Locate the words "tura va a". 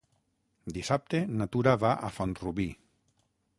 1.57-2.11